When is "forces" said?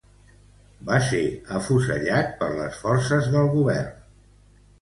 2.87-3.31